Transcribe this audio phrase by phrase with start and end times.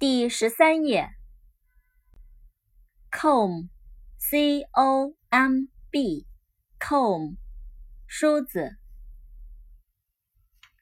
[0.00, 1.10] 第十三页
[3.10, 7.36] ，comb，c o m b，comb，
[8.06, 8.78] 梳子。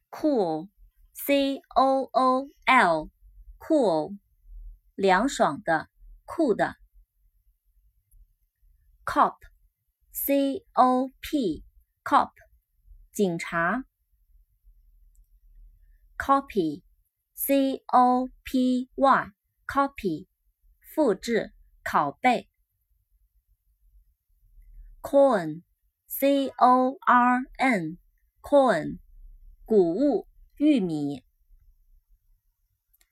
[0.08, 4.16] cool，c o o l，cool，
[4.94, 5.90] 凉爽的，
[6.24, 6.76] 酷的。
[9.04, 12.30] cop，c o p，cop，
[13.10, 13.84] 警察。
[16.16, 16.87] copy。
[17.40, 20.26] C o p y，copy，
[20.80, 22.50] 复制、拷贝。
[25.00, 28.98] corn，c o r n，corn，
[29.64, 31.24] 谷物、玉米。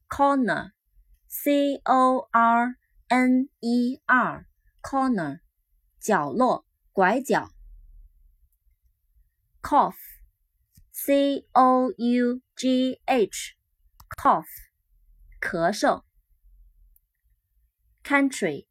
[0.09, 0.73] Corner,
[1.27, 2.77] c o r
[3.09, 4.47] n e r,
[4.83, 5.41] corner,
[6.01, 7.51] 角落、拐角。
[9.62, 9.97] cough,
[10.91, 13.56] c o u g h,
[14.17, 14.47] cough,
[15.41, 16.05] 咳嗽。
[18.03, 18.67] country,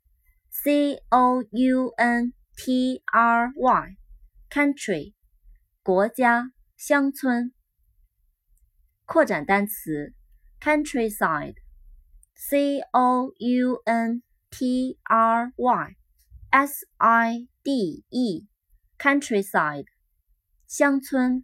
[0.50, 3.98] c o u n t r y,
[4.50, 5.14] country,
[5.84, 7.54] 国家、乡村。
[9.06, 10.16] 扩展单词。
[10.60, 11.56] Countryside,
[12.36, 15.96] c o u n t r y.
[16.52, 18.46] S i d e,
[18.98, 19.86] countryside,
[20.66, 21.44] 乡村。